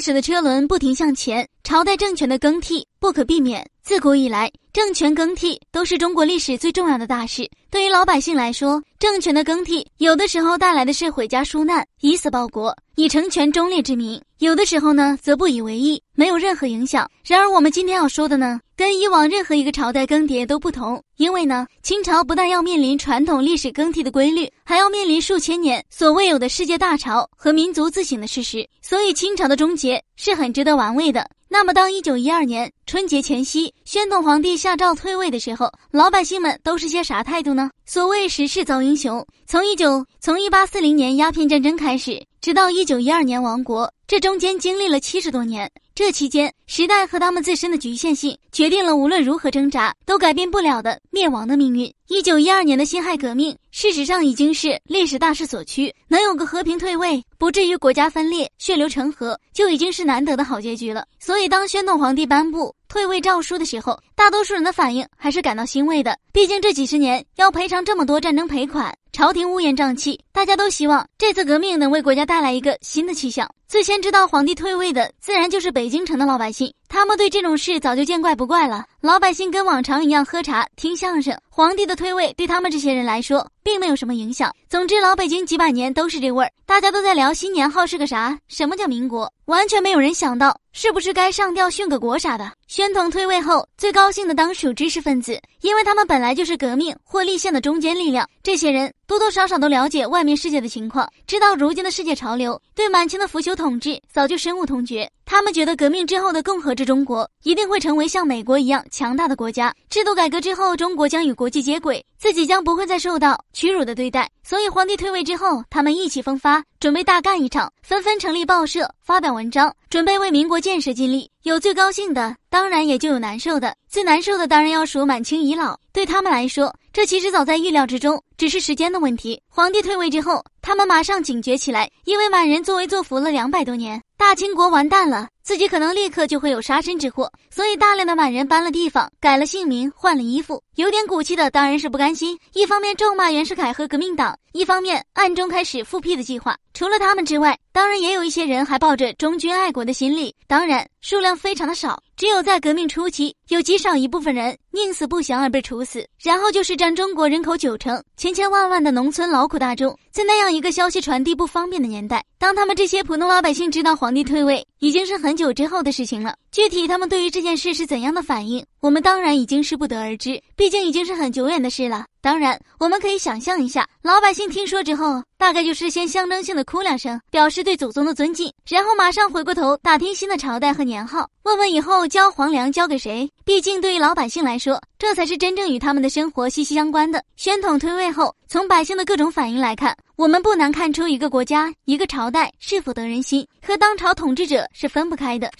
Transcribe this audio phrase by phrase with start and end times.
[0.00, 3.64] 驶的车轮不停向前，朝代政权的更替不可避免。
[3.82, 7.48] 自古以来，政权更替都是中国历史最重要的大事。
[7.70, 17.08] 对于老百姓来说，政权的更替有的时候带来的是毁家纾难、以死报国，以成全忠烈之名；有的时候呢，则不以为意，没有任何影响。
[17.24, 31.28] 然而，我们今天要说的呢，跟以往任何一个朝代更迭都不同，因为呢，清朝不但要面临传统历史更替的规律，还要面临数千年所未有的世界大潮和民族自省的事实，所以清朝的终结是很值得玩味的。
[31.52, 37.68] 那么，当一九一二年春节前夕，宣统皇帝下诏退位的时候，老百姓们都是些啥态度呢？
[37.84, 45.68] 所谓时势造英雄，从一九从一八四零年鸦片战争开始，直到一九一二年亡国，这中间经历了七十多年。
[46.00, 51.92] 这期间，时代和他们自身的局限性，决定了无论如何挣扎都改变不了的灭亡的命运。
[52.08, 61.04] 一九一二年的辛亥革命，事实上已经是历史大势所趋，能有个和平退位，不至于国家分裂、血流成河，就已经是难得的好结局了。
[61.18, 66.18] 所以，当宣统皇帝颁布退位诏书的时候，大多数人的反应还是感到欣慰的。
[66.32, 73.46] 毕竟这几十年要赔偿这么多战争赔款，朝廷乌烟瘴气，大家都希望这次革命能为国家带来一个新的气象。
[73.70, 76.74] 最先知道皇帝退位的，自然就是北京城的老百姓。
[76.88, 78.84] 他们对这种事早就见怪不怪了。
[79.00, 81.40] 老百姓跟往常一样喝茶、听相声。
[81.48, 84.52] 皇帝的退位对他们这些人来说，并没有什么影响。
[84.68, 86.50] 总之，老北京几百年都是这味儿。
[86.66, 92.50] 大家都在聊新年号是个啥，什么叫民国，完全没有人想到是不是该上吊殉个国啥的。
[92.66, 98.28] 宣统退位后，最高兴的当属知识分子，因为他们本来就是革命或立宪的中坚力量。
[98.42, 105.08] 这些人多多少少都了解外面世界的情况，知道如今的世界潮流，对满清的腐朽统治早就深恶痛绝。
[105.26, 114.28] 他们觉得革命之后的共和制中国一定会成为像美国一样强大的国家，制度改革之后，中国将与国际接轨，自己将不会再受到屈辱的对待。
[114.42, 121.30] 所以皇帝退位之后，他们意气风发，准备大干一场，纷纷成立报社，发表文章，准备为民国建设尽力。
[121.44, 123.76] 有最高兴的，当然也就有难受的。
[123.88, 129.40] 最难受的当然要数满清遗老，对他们来说，这其实早在预料之中，只是时间的问题。
[129.48, 134.02] 皇帝退位之后，他们马上警觉起来，因为满人作威作福了两百多年。
[134.18, 140.60] 大清国完蛋了，自己可能立刻就会有杀身之祸，所以大量的满人搬了地方，改了姓名，换了衣服。
[140.74, 146.56] 有点骨气的当然是不甘心，一方面咒骂袁世凯和革命党，一方面暗中开始复辟的计划。
[146.74, 152.02] 除了他们之外，当然也有一些人还抱着忠君爱国的心理，当然数量非常的少。
[152.20, 159.98] 只有在革命初期，有极少一部分人宁死不降而被处死，然后就是占中国人口九成、千千万万的农村劳苦大众。
[160.10, 166.34] 在那样一个消息传递不方便的年代，当他们这些普通老百姓知道皇帝退位，已经是很久之后的事情了。
[166.52, 172.04] 具体他们对于这件事是怎样的反应，我们当然已经是不得而知，毕竟已经是很久远的事了。
[172.20, 183.26] 当然，我们可以想象一下，老百姓听说之后，大概就是先象征性的哭两声，表示对祖宗的尊敬，然后马上回过头打听新的朝代和年号，问问以后交皇粮交给谁。
[183.42, 187.24] 毕竟对于老百姓来说，这才是真正与他们的生活息息相关的。
[187.36, 195.50] 宣统退位后，从百姓的各种反应来看，我们不难看出一个国家、一个朝代是否得人心，和当朝统治者是分不开的。